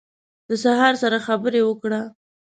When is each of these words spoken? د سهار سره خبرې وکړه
د 0.49 0.51
سهار 0.63 0.93
سره 1.03 1.17
خبرې 1.27 1.61
وکړه 1.65 2.01